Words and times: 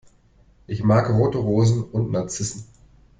Ich 0.65 0.81
mag 0.83 1.11
rote 1.11 1.37
Rosen 1.37 1.83
und 1.83 2.09
Narzissen. 2.11 2.65